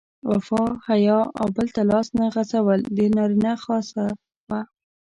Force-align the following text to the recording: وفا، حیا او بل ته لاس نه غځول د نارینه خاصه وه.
وفا، 0.29 0.63
حیا 0.87 1.19
او 1.39 1.45
بل 1.55 1.67
ته 1.75 1.81
لاس 1.91 2.07
نه 2.19 2.25
غځول 2.35 2.79
د 2.95 2.97
نارینه 3.15 3.51
خاصه 3.63 4.03
وه. 4.49 4.61